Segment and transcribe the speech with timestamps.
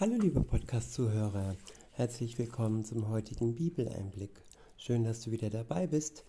[0.00, 1.56] Hallo liebe Podcast-Zuhörer,
[1.90, 4.30] herzlich willkommen zum heutigen Bibeleinblick.
[4.76, 6.24] Schön, dass du wieder dabei bist.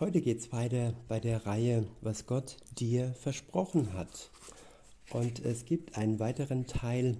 [0.00, 4.30] Heute geht es weiter bei der Reihe, was Gott dir versprochen hat.
[5.12, 7.18] Und es gibt einen weiteren Teil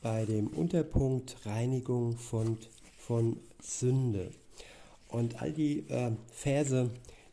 [0.00, 2.56] bei dem Unterpunkt Reinigung von,
[2.96, 4.30] von Sünde.
[5.08, 6.88] Und all die äh, Verse,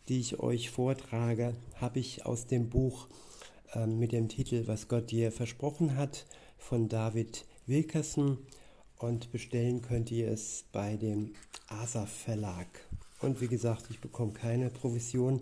[0.09, 3.07] die ich euch vortrage, habe ich aus dem Buch
[3.71, 6.25] äh, mit dem Titel Was Gott dir versprochen hat
[6.59, 8.37] von David Wilkerson
[8.99, 11.33] und bestellen könnt ihr es bei dem
[11.67, 12.67] Asaf Verlag.
[13.21, 15.41] Und wie gesagt, ich bekomme keine Provision,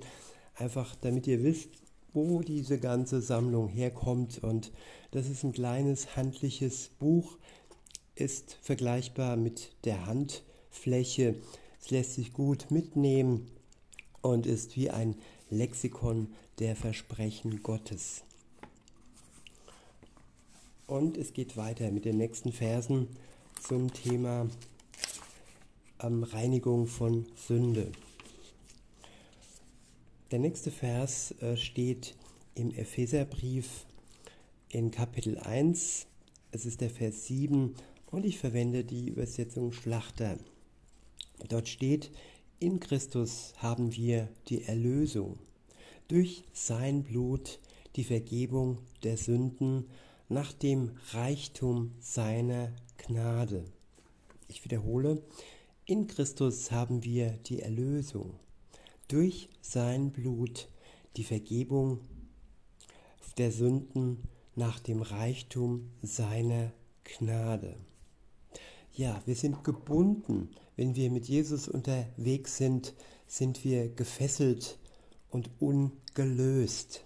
[0.56, 1.70] einfach damit ihr wisst,
[2.14, 4.44] wo diese ganze Sammlung herkommt.
[4.44, 4.72] Und
[5.12, 7.38] das ist ein kleines handliches Buch,
[8.16, 11.36] ist vergleichbar mit der Handfläche.
[11.80, 13.52] Es lässt sich gut mitnehmen
[14.22, 15.16] und ist wie ein
[15.50, 16.28] Lexikon
[16.60, 18.24] der Versprechen Gottes.
[20.88, 23.10] Und es geht weiter mit den nächsten Versen
[23.62, 24.48] zum Thema
[26.02, 27.92] ähm, Reinigung von Sünde.
[30.32, 32.16] Der nächste Vers äh, steht
[32.56, 33.86] im Epheserbrief
[34.70, 36.08] in Kapitel 1.
[36.52, 37.76] Es ist der Vers 7
[38.10, 40.38] und ich verwende die Übersetzung Schlachter.
[41.50, 42.12] Dort steht,
[42.60, 45.38] in Christus haben wir die Erlösung,
[46.08, 47.60] durch sein Blut
[47.98, 49.86] die Vergebung der Sünden
[50.30, 53.66] nach dem Reichtum seiner Gnade.
[54.48, 55.24] Ich wiederhole,
[55.86, 58.40] in Christus haben wir die Erlösung,
[59.08, 60.70] durch sein Blut
[61.16, 62.02] die Vergebung
[63.38, 64.24] der Sünden
[64.56, 66.74] nach dem Reichtum seiner
[67.04, 67.78] Gnade.
[68.92, 70.50] Ja, wir sind gebunden.
[70.76, 72.96] Wenn wir mit Jesus unterwegs sind,
[73.28, 74.80] sind wir gefesselt
[75.30, 77.06] und ungelöst.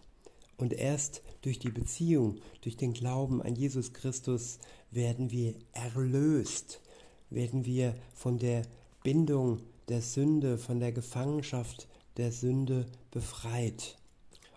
[0.58, 4.60] Und erst durch die Beziehung, durch den Glauben an Jesus Christus
[4.92, 6.82] werden wir erlöst,
[7.30, 8.64] werden wir von der
[9.04, 11.88] Bindung der Sünde, von der Gefangenschaft
[12.18, 13.98] der Sünde befreit.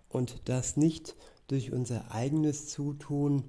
[0.09, 1.17] Und das nicht
[1.49, 3.45] durch unser eigenes Zutun,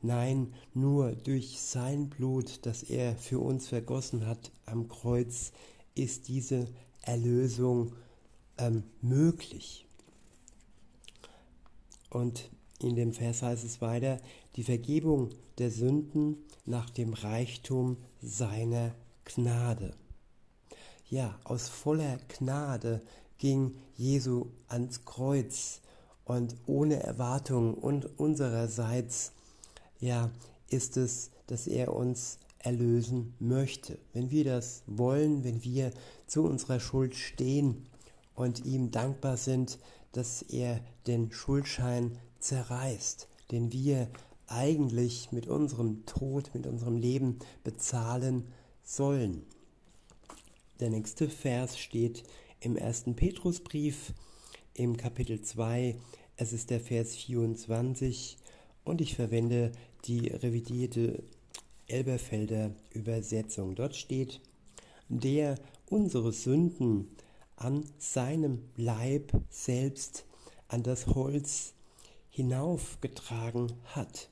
[0.00, 5.52] nein, nur durch sein Blut, das er für uns vergossen hat am Kreuz,
[5.94, 6.68] ist diese
[7.02, 7.92] Erlösung
[8.58, 9.86] ähm, möglich.
[12.10, 12.50] Und
[12.82, 14.20] in dem Vers heißt es weiter,
[14.56, 18.94] die Vergebung der Sünden nach dem Reichtum seiner
[19.24, 19.94] Gnade.
[21.08, 23.02] Ja, aus voller Gnade
[23.38, 25.80] ging Jesu ans Kreuz
[26.24, 29.32] und ohne Erwartung und unsererseits,
[30.00, 30.30] ja,
[30.68, 33.98] ist es, dass er uns erlösen möchte.
[34.12, 35.90] Wenn wir das wollen, wenn wir
[36.26, 37.88] zu unserer Schuld stehen
[38.34, 39.78] und ihm dankbar sind,
[40.12, 44.08] dass er den Schuldschein zerreißt, den wir
[44.46, 48.48] eigentlich mit unserem Tod, mit unserem Leben bezahlen
[48.82, 49.44] sollen.
[50.80, 52.24] Der nächste Vers steht
[52.60, 54.12] im ersten Petrusbrief
[54.74, 55.96] im Kapitel 2.
[56.36, 58.36] Es ist der Vers 24
[58.84, 59.72] und ich verwende
[60.04, 61.22] die revidierte
[61.86, 63.74] Elberfelder Übersetzung.
[63.74, 64.40] Dort steht,
[65.08, 65.56] der
[65.88, 67.08] unsere Sünden
[67.56, 70.24] an seinem Leib selbst
[70.68, 71.74] an das Holz
[72.32, 74.30] hinaufgetragen hat,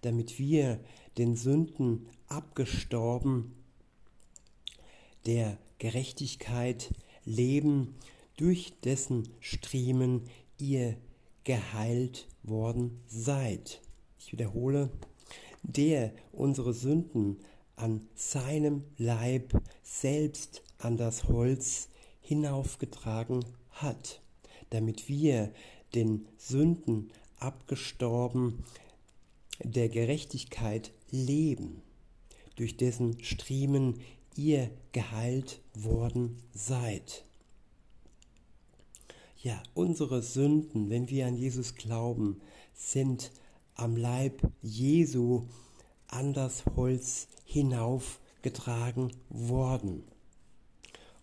[0.00, 0.80] damit wir
[1.18, 3.54] den Sünden abgestorben,
[5.26, 6.92] der Gerechtigkeit
[7.24, 7.94] leben,
[8.36, 10.22] durch dessen Striemen
[10.58, 10.96] ihr
[11.44, 13.80] geheilt worden seid.
[14.18, 14.90] Ich wiederhole,
[15.62, 17.38] der unsere Sünden
[17.76, 21.90] an seinem Leib selbst an das Holz
[22.20, 24.22] hinaufgetragen hat,
[24.70, 25.52] damit wir
[25.94, 27.10] den Sünden
[27.44, 28.64] abgestorben
[29.62, 31.82] der Gerechtigkeit leben,
[32.56, 34.00] durch dessen Striemen
[34.36, 37.24] ihr geheilt worden seid.
[39.42, 42.40] Ja, unsere Sünden, wenn wir an Jesus glauben,
[42.74, 43.30] sind
[43.74, 45.44] am Leib Jesu
[46.08, 50.04] an das Holz hinaufgetragen worden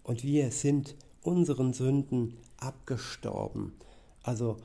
[0.04, 3.74] und wir sind unseren Sünden abgestorben.
[4.24, 4.58] Also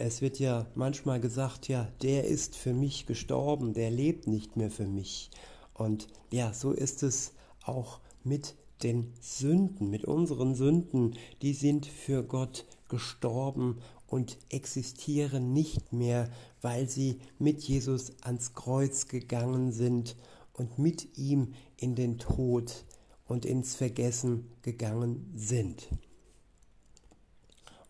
[0.00, 4.70] es wird ja manchmal gesagt, ja, der ist für mich gestorben, der lebt nicht mehr
[4.70, 5.30] für mich.
[5.74, 7.32] Und ja, so ist es
[7.64, 15.92] auch mit den Sünden, mit unseren Sünden, die sind für Gott gestorben und existieren nicht
[15.92, 16.30] mehr,
[16.62, 20.16] weil sie mit Jesus ans Kreuz gegangen sind
[20.54, 22.84] und mit ihm in den Tod
[23.28, 25.88] und ins Vergessen gegangen sind.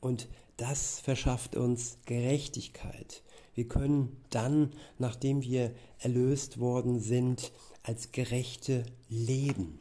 [0.00, 0.28] Und
[0.60, 3.22] das verschafft uns Gerechtigkeit.
[3.54, 7.50] Wir können dann, nachdem wir erlöst worden sind,
[7.82, 9.78] als Gerechte leben.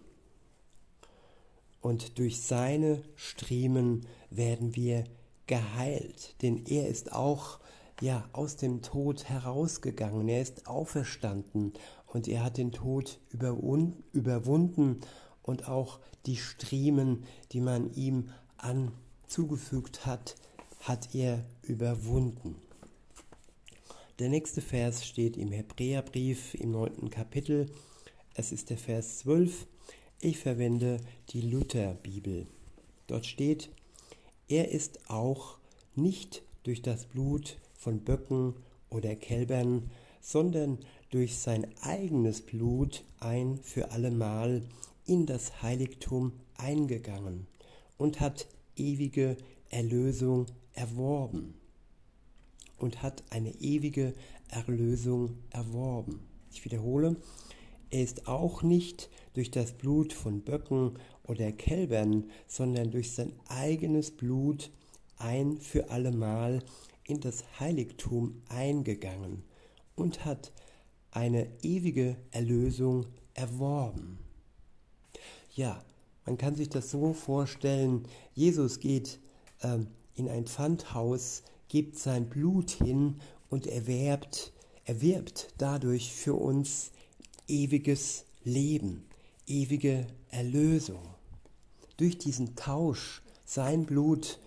[1.81, 5.03] Und durch seine Striemen werden wir
[5.47, 7.59] geheilt, denn er ist auch
[7.99, 11.73] ja aus dem Tod herausgegangen, er ist auferstanden
[12.05, 15.01] und er hat den Tod überwunden
[15.43, 20.35] und auch die Striemen, die man ihm anzugefügt hat,
[20.79, 22.55] hat er überwunden.
[24.19, 27.69] Der nächste Vers steht im Hebräerbrief im neunten Kapitel.
[28.33, 29.67] Es ist der Vers 12.
[30.19, 30.97] Ich verwende
[31.29, 32.47] die Lutherbibel.
[33.07, 33.69] Dort steht,
[34.47, 35.57] er ist auch
[35.95, 38.55] nicht durch das Blut von Böcken
[38.89, 39.89] oder Kälbern,
[40.21, 40.79] sondern
[41.11, 44.63] durch sein eigenes Blut ein für allemal
[45.05, 47.47] in das Heiligtum eingegangen
[47.97, 49.37] und hat ewige
[49.69, 50.45] Erlösung
[50.79, 51.53] erworben
[52.77, 54.13] und hat eine ewige
[54.47, 56.21] Erlösung erworben.
[56.51, 57.17] Ich wiederhole,
[57.89, 64.11] er ist auch nicht durch das Blut von Böcken oder Kälbern, sondern durch sein eigenes
[64.11, 64.71] Blut
[65.17, 66.63] ein für allemal
[67.03, 69.43] in das Heiligtum eingegangen
[69.95, 70.53] und hat
[71.11, 74.19] eine ewige Erlösung erworben.
[75.55, 75.83] Ja,
[76.25, 78.03] man kann sich das so vorstellen,
[78.33, 79.19] Jesus geht
[79.61, 79.79] äh,
[80.19, 84.51] in ein Pfandhaus, gibt sein Blut hin und erwerbt,
[84.83, 86.91] erwirbt dadurch für uns
[87.47, 89.05] ewiges Leben,
[89.47, 91.01] ewige Erlösung.
[91.97, 94.39] Durch diesen Tausch, sein Blut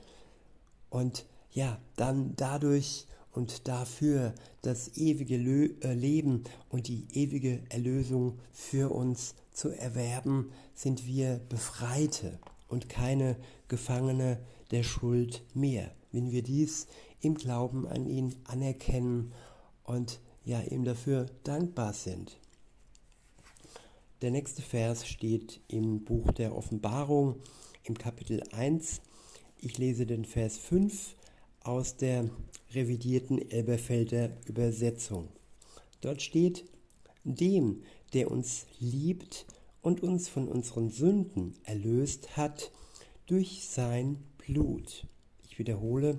[0.91, 8.91] und ja, dann dadurch und dafür das ewige äh, Leben und die ewige Erlösung für
[8.93, 12.39] uns zu erwerben, sind wir Befreite
[12.73, 13.37] und keine
[13.69, 14.41] Gefangene
[14.71, 16.87] der Schuld mehr, wenn wir dies
[17.21, 19.33] im Glauben an ihn anerkennen
[19.85, 22.41] und ja ihm dafür dankbar sind.
[24.23, 27.37] Der nächste Vers steht im Buch der Offenbarung
[27.85, 29.03] im Kapitel 1.
[29.59, 31.15] Ich lese den Vers 5
[31.61, 32.31] aus der
[32.73, 35.29] revidierten Elberfelder Übersetzung.
[36.01, 36.65] Dort steht,
[37.25, 37.83] dem,
[38.15, 39.47] der uns liebt
[39.83, 42.71] und uns von unseren Sünden erlöst hat
[43.27, 45.07] durch sein Blut.
[45.45, 46.19] Ich wiederhole,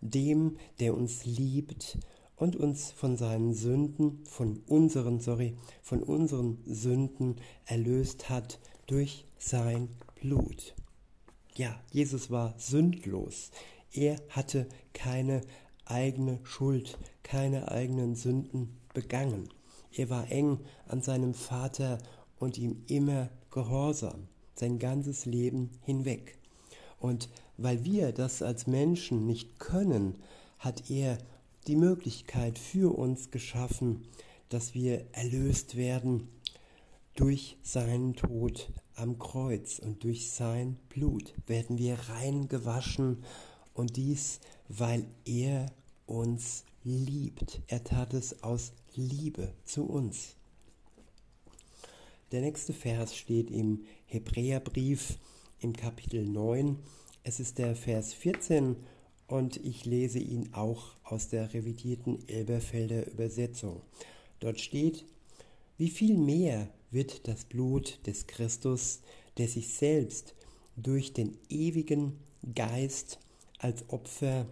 [0.00, 1.98] dem, der uns liebt
[2.36, 7.36] und uns von seinen Sünden, von unseren, sorry, von unseren Sünden
[7.66, 9.88] erlöst hat durch sein
[10.20, 10.74] Blut.
[11.54, 13.50] Ja, Jesus war sündlos.
[13.92, 15.42] Er hatte keine
[15.84, 19.48] eigene Schuld, keine eigenen Sünden begangen.
[19.92, 21.98] Er war eng an seinem Vater
[22.42, 26.38] und ihm immer gehorsam, sein ganzes Leben hinweg.
[26.98, 30.18] Und weil wir das als Menschen nicht können,
[30.58, 31.18] hat er
[31.68, 34.08] die Möglichkeit für uns geschaffen,
[34.48, 36.26] dass wir erlöst werden
[37.14, 43.22] durch seinen Tod am Kreuz und durch sein Blut werden wir rein gewaschen
[43.72, 45.66] und dies, weil er
[46.06, 47.62] uns liebt.
[47.68, 50.34] Er tat es aus Liebe zu uns.
[52.32, 55.18] Der nächste Vers steht im Hebräerbrief
[55.60, 56.78] im Kapitel 9.
[57.24, 58.76] Es ist der Vers 14
[59.26, 63.82] und ich lese ihn auch aus der revidierten Elberfelder Übersetzung.
[64.40, 65.04] Dort steht,
[65.76, 69.02] wie viel mehr wird das Blut des Christus,
[69.36, 70.34] der sich selbst
[70.74, 72.18] durch den ewigen
[72.54, 73.18] Geist
[73.58, 74.46] als Opfer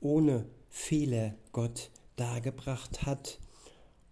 [0.00, 3.38] ohne Fehler Gott dargebracht hat,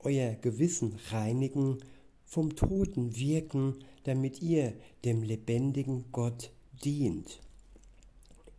[0.00, 1.78] euer Gewissen reinigen,
[2.26, 6.50] vom Toten wirken, damit ihr dem lebendigen Gott
[6.84, 7.40] dient.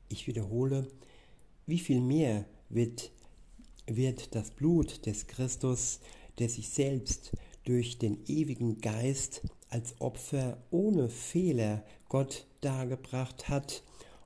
[0.09, 0.87] Ich wiederhole,
[1.65, 3.11] wie viel mehr wird,
[3.85, 5.99] wird das Blut des Christus,
[6.39, 7.31] der sich selbst
[7.65, 13.83] durch den ewigen Geist als Opfer ohne Fehler Gott dargebracht hat,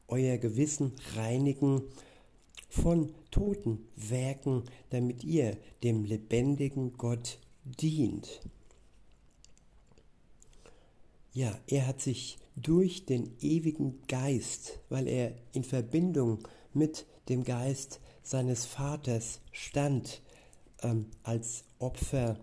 [0.08, 1.82] euer Gewissen reinigen
[2.70, 8.42] von toten Werken, damit ihr dem lebendigen Gott dient.
[11.34, 16.40] Ja, er hat sich durch den ewigen Geist, weil er in Verbindung
[16.74, 20.22] mit dem Geist seines Vaters stand,
[20.82, 22.38] ähm, als Opfer.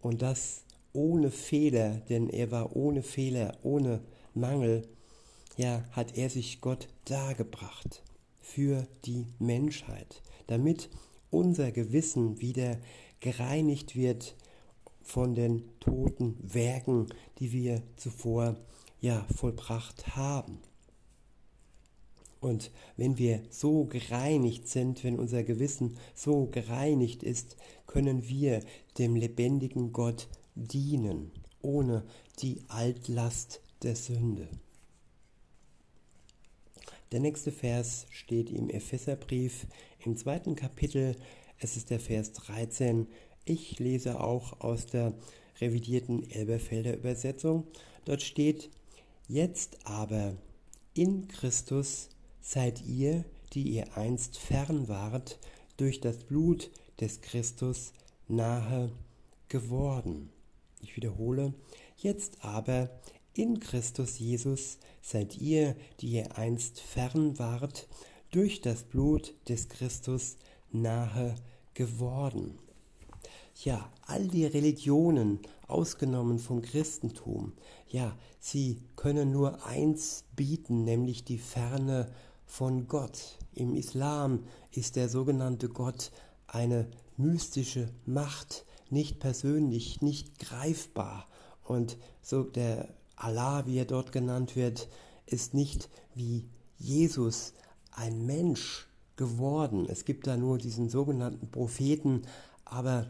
[0.00, 0.64] Und das
[0.94, 4.00] ohne Fehler, denn er war ohne Fehler, ohne
[4.32, 4.88] Mangel,
[5.56, 8.02] ja, hat er sich Gott dargebracht
[8.40, 10.88] für die Menschheit, damit
[11.30, 12.78] unser Gewissen wieder
[13.20, 14.34] gereinigt wird
[15.04, 17.06] von den toten Werken,
[17.38, 18.56] die wir zuvor
[19.00, 20.58] ja vollbracht haben.
[22.40, 27.56] Und wenn wir so gereinigt sind, wenn unser Gewissen so gereinigt ist,
[27.86, 28.60] können wir
[28.98, 31.30] dem lebendigen Gott dienen,
[31.62, 32.04] ohne
[32.40, 34.48] die Altlast der Sünde.
[37.12, 39.66] Der nächste Vers steht im Epheserbrief
[40.04, 41.16] im zweiten Kapitel.
[41.58, 43.06] Es ist der Vers 13.
[43.46, 45.12] Ich lese auch aus der
[45.60, 47.66] revidierten Elberfelder Übersetzung.
[48.04, 48.70] Dort steht,
[49.28, 50.34] jetzt aber
[50.94, 52.08] in Christus
[52.40, 55.38] seid ihr, die ihr einst fern wart,
[55.76, 56.70] durch das Blut
[57.00, 57.92] des Christus
[58.28, 58.90] nahe
[59.48, 60.30] geworden.
[60.80, 61.52] Ich wiederhole,
[61.96, 62.90] jetzt aber
[63.34, 67.88] in Christus Jesus seid ihr, die ihr einst fern wart,
[68.30, 70.36] durch das Blut des Christus
[70.70, 71.34] nahe
[71.74, 72.58] geworden.
[73.62, 77.52] Ja, all die Religionen, ausgenommen vom Christentum,
[77.88, 82.10] ja, sie können nur eins bieten, nämlich die Ferne
[82.46, 83.38] von Gott.
[83.54, 86.10] Im Islam ist der sogenannte Gott
[86.46, 91.26] eine mystische Macht, nicht persönlich, nicht greifbar.
[91.62, 94.88] Und so der Allah, wie er dort genannt wird,
[95.26, 97.54] ist nicht wie Jesus
[97.92, 99.86] ein Mensch geworden.
[99.88, 102.22] Es gibt da nur diesen sogenannten Propheten,
[102.64, 103.06] aber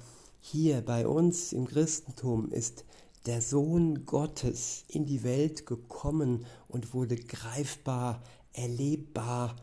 [0.46, 2.84] hier bei uns im Christentum ist
[3.24, 8.22] der Sohn Gottes in die Welt gekommen und wurde greifbar,
[8.52, 9.56] erlebbar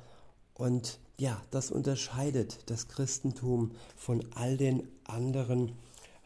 [0.56, 5.74] und ja, das unterscheidet das Christentum von all den anderen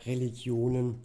[0.06, 1.04] Religionen,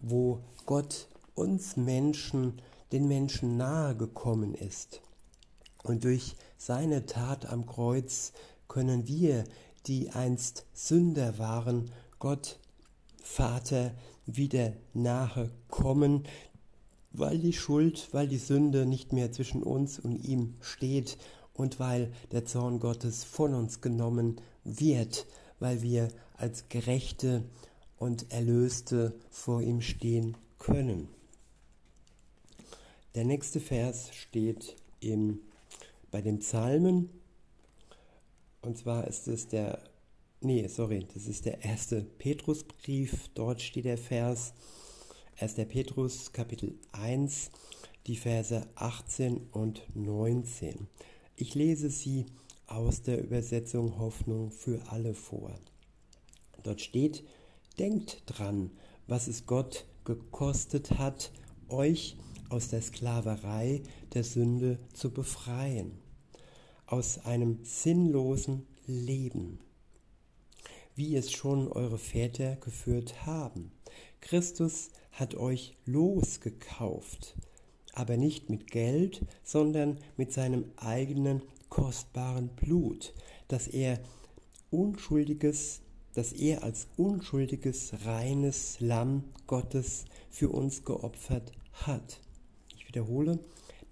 [0.00, 5.02] wo Gott uns Menschen, den Menschen nahe gekommen ist.
[5.82, 8.32] Und durch seine Tat am Kreuz
[8.66, 9.44] können wir,
[9.86, 12.60] die einst Sünder waren, Gott
[13.22, 13.92] Vater
[14.26, 16.24] wieder nahe kommen,
[17.12, 21.18] weil die Schuld, weil die Sünde nicht mehr zwischen uns und ihm steht
[21.54, 25.26] und weil der Zorn Gottes von uns genommen wird,
[25.58, 27.44] weil wir als Gerechte
[27.98, 31.08] und Erlöste vor ihm stehen können.
[33.14, 35.40] Der nächste Vers steht im,
[36.10, 37.10] bei den Psalmen.
[38.62, 39.82] Und zwar ist es der,
[40.44, 43.28] nee, sorry, das ist der erste Petrusbrief.
[43.34, 44.54] Dort steht der Vers,
[45.38, 45.54] 1.
[45.68, 47.50] Petrus Kapitel 1,
[48.06, 50.88] die Verse 18 und 19.
[51.36, 52.26] Ich lese sie
[52.66, 55.58] aus der Übersetzung Hoffnung für alle vor.
[56.62, 57.24] Dort steht,
[57.78, 58.70] denkt dran,
[59.06, 61.32] was es Gott gekostet hat,
[61.68, 62.16] euch
[62.48, 63.82] aus der Sklaverei
[64.14, 65.92] der Sünde zu befreien,
[66.86, 69.58] aus einem sinnlosen Leben,
[70.94, 73.72] wie es schon eure Väter geführt haben.
[74.20, 77.36] Christus hat euch losgekauft,
[77.92, 83.14] aber nicht mit Geld, sondern mit seinem eigenen kostbaren Blut,
[83.48, 83.98] das er
[84.70, 85.80] unschuldiges,
[86.14, 92.20] das er als unschuldiges, reines Lamm Gottes für uns geopfert hat
[92.92, 93.38] wiederhole,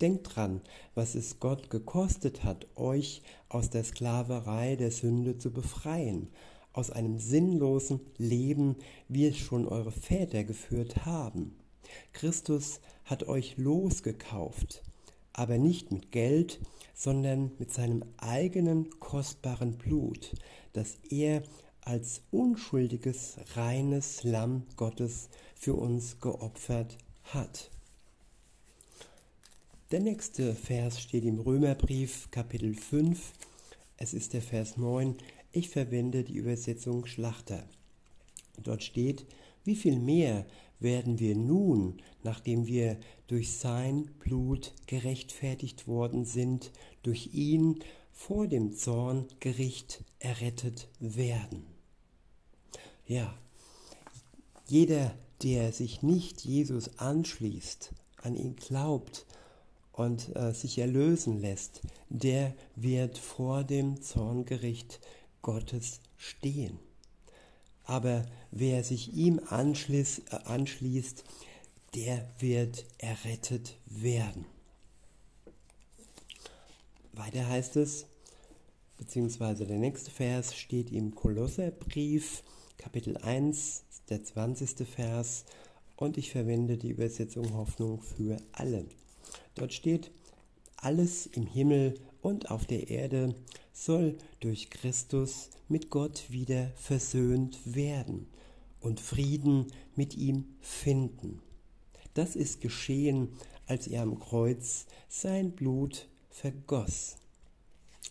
[0.01, 0.61] denkt dran,
[0.95, 6.29] was es Gott gekostet hat, euch aus der Sklaverei der Sünde zu befreien,
[6.73, 8.77] aus einem sinnlosen Leben,
[9.09, 11.57] wie es schon eure Väter geführt haben.
[12.13, 14.83] Christus hat euch losgekauft,
[15.33, 16.61] aber nicht mit Geld,
[16.95, 20.33] sondern mit seinem eigenen kostbaren Blut,
[20.73, 21.43] das er
[21.81, 27.71] als unschuldiges, reines Lamm Gottes für uns geopfert hat.
[29.91, 33.33] Der nächste Vers steht im Römerbrief Kapitel 5.
[33.97, 35.17] Es ist der Vers 9.
[35.53, 37.69] Ich verwende die Übersetzung Schlachter.
[38.63, 39.27] Dort steht,
[39.65, 40.47] wie viel mehr
[40.79, 46.71] werden wir nun, nachdem wir durch sein Blut gerechtfertigt worden sind,
[47.03, 47.81] durch ihn
[48.13, 51.65] vor dem Zorngericht errettet werden.
[53.07, 53.37] Ja,
[54.67, 57.93] jeder, der sich nicht Jesus anschließt,
[58.23, 59.27] an ihn glaubt,
[59.93, 65.01] und äh, sich erlösen lässt, der wird vor dem Zorngericht
[65.43, 66.79] Gottes stehen.
[67.85, 71.25] Aber wer sich ihm anschließt, äh, anschließt
[71.95, 74.47] der wird errettet werden.
[77.13, 78.07] Weiter heißt es,
[78.97, 82.43] beziehungsweise der nächste Vers steht im Kolosserbrief,
[82.79, 84.87] Kapitel 1, der 20.
[84.87, 85.45] Vers,
[85.97, 88.87] und ich verwende die Übersetzung Hoffnung für alle.
[89.55, 90.11] Dort steht,
[90.77, 93.35] alles im Himmel und auf der Erde
[93.73, 98.27] soll durch Christus mit Gott wieder versöhnt werden
[98.81, 101.41] und Frieden mit ihm finden.
[102.15, 103.29] Das ist geschehen,
[103.67, 107.17] als er am Kreuz sein Blut vergoss.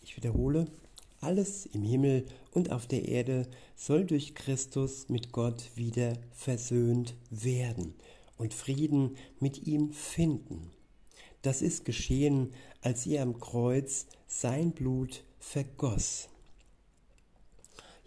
[0.02, 0.66] Ich wiederhole,
[1.20, 7.94] alles im Himmel und auf der Erde soll durch Christus mit Gott wieder versöhnt werden
[8.38, 10.70] und Frieden mit ihm finden.
[11.42, 12.52] Das ist geschehen,
[12.82, 16.28] als er am Kreuz sein Blut vergoss.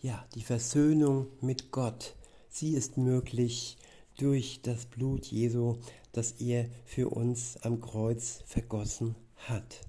[0.01, 2.15] Ja, die Versöhnung mit Gott,
[2.49, 3.77] sie ist möglich
[4.17, 5.77] durch das Blut Jesu,
[6.11, 9.81] das er für uns am Kreuz vergossen hat.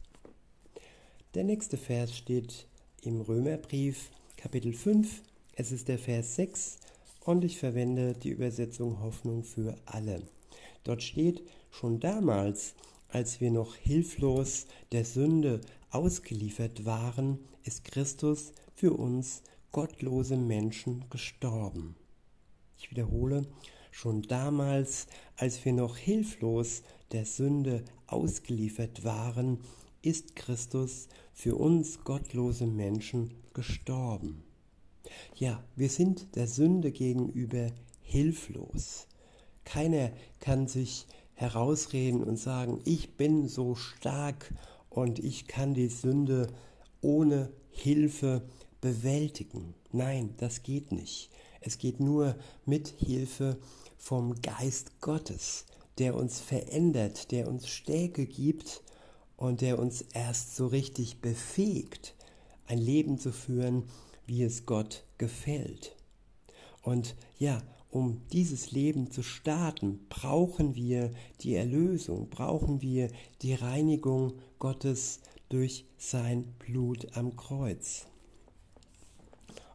[1.35, 2.67] Der nächste Vers steht
[3.03, 5.23] im Römerbrief Kapitel 5.
[5.57, 6.79] Es ist der Vers 6
[7.25, 10.23] und ich verwende die Übersetzung Hoffnung für alle.
[10.85, 12.75] Dort steht, schon damals,
[13.15, 21.95] als wir noch hilflos der Sünde ausgeliefert waren, ist Christus für uns gottlose Menschen gestorben.
[22.77, 23.47] Ich wiederhole,
[23.93, 25.07] schon damals,
[25.37, 29.61] als wir noch hilflos der Sünde ausgeliefert waren,
[30.03, 34.43] ist Christus für uns gottlose Menschen gestorben.
[35.37, 37.71] Ja, wir sind der Sünde gegenüber
[38.03, 39.07] hilflos.
[39.65, 44.53] Keiner kann sich herausreden und sagen, ich bin so stark
[44.89, 46.49] und ich kann die Sünde
[47.01, 48.43] ohne Hilfe
[48.81, 49.75] bewältigen.
[49.93, 51.31] Nein, das geht nicht.
[51.61, 52.37] Es geht nur
[52.67, 53.59] mit Hilfe
[53.97, 55.65] vom Geist Gottes,
[55.99, 58.83] der uns verändert, der uns Stärke gibt
[59.37, 62.15] und der uns erst so richtig befähigt,
[62.67, 63.85] ein Leben zu führen,
[64.27, 65.97] wie es Gott gefällt.
[66.83, 67.63] Und ja,
[67.95, 73.09] um dieses Leben zu starten, brauchen wir die Erlösung, brauchen wir
[73.41, 78.07] die Reinigung Gottes durch sein Blut am Kreuz.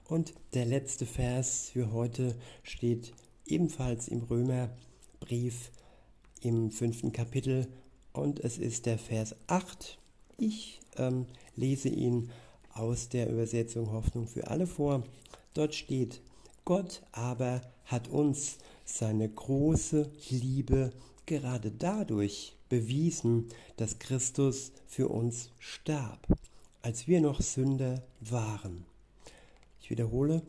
[0.04, 3.14] Und der letzte Vers für heute steht
[3.46, 5.72] ebenfalls im Römerbrief
[6.42, 7.68] im fünften Kapitel
[8.12, 9.98] und es ist der Vers 8.
[10.36, 12.32] Ich ähm, lese ihn
[12.74, 15.04] aus der Übersetzung Hoffnung für alle vor.
[15.54, 16.22] Dort steht,
[16.70, 20.92] Gott aber hat uns seine große Liebe
[21.26, 26.28] gerade dadurch bewiesen, dass Christus für uns starb,
[26.84, 28.86] als wir noch Sünder waren.
[29.82, 30.44] Ich wiederhole,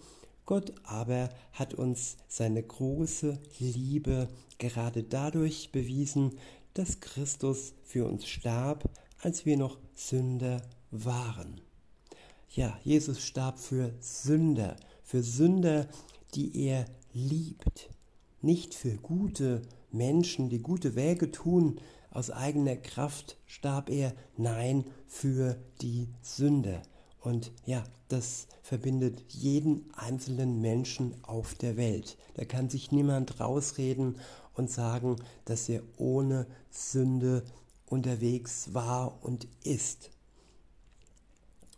[0.45, 4.29] Gott aber hat uns seine große Liebe
[4.59, 6.39] gerade dadurch bewiesen,
[6.75, 8.85] dass Christus für uns starb,
[9.23, 11.63] als wir noch Sünder waren.
[12.51, 14.77] Ja, Jesus starb für Sünder,
[15.11, 15.89] für Sünder,
[16.37, 17.91] die er liebt.
[18.43, 21.81] Nicht für gute Menschen, die gute Wege tun,
[22.13, 26.81] aus eigener Kraft starb er, nein, für die Sünder.
[27.19, 32.17] Und ja, das verbindet jeden einzelnen Menschen auf der Welt.
[32.35, 34.17] Da kann sich niemand rausreden
[34.55, 37.43] und sagen, dass er ohne Sünde
[37.87, 40.11] unterwegs war und ist.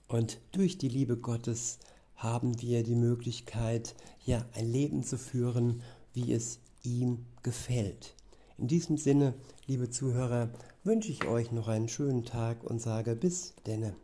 [0.06, 1.78] Und durch die Liebe Gottes
[2.22, 5.82] haben wir die Möglichkeit, ja, ein Leben zu führen,
[6.12, 8.14] wie es ihm gefällt.
[8.58, 9.34] In diesem Sinne,
[9.66, 10.50] liebe Zuhörer,
[10.84, 13.94] wünsche ich euch noch einen schönen Tag und sage bis denne.